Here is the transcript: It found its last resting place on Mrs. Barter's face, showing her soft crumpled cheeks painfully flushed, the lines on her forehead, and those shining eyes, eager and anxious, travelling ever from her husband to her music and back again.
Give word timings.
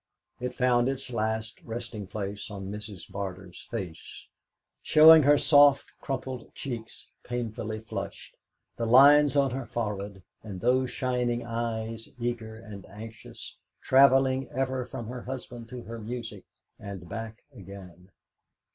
It 0.39 0.55
found 0.55 0.89
its 0.89 1.11
last 1.11 1.61
resting 1.63 2.07
place 2.07 2.49
on 2.49 2.71
Mrs. 2.71 3.07
Barter's 3.07 3.67
face, 3.69 4.27
showing 4.81 5.21
her 5.21 5.37
soft 5.37 5.91
crumpled 6.01 6.51
cheeks 6.55 7.11
painfully 7.23 7.77
flushed, 7.79 8.35
the 8.77 8.87
lines 8.87 9.35
on 9.35 9.51
her 9.51 9.67
forehead, 9.67 10.23
and 10.41 10.59
those 10.59 10.89
shining 10.89 11.45
eyes, 11.45 12.09
eager 12.19 12.55
and 12.55 12.83
anxious, 12.87 13.55
travelling 13.79 14.49
ever 14.49 14.85
from 14.85 15.05
her 15.05 15.21
husband 15.21 15.69
to 15.69 15.83
her 15.83 15.99
music 15.99 16.45
and 16.79 17.07
back 17.07 17.43
again. 17.53 18.09